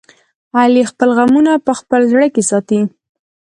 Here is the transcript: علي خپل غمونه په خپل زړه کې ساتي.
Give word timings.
علي 0.59 0.83
خپل 0.91 1.09
غمونه 1.17 1.51
په 1.65 1.71
خپل 1.79 2.01
زړه 2.11 2.27
کې 2.33 2.43
ساتي. 2.49 2.81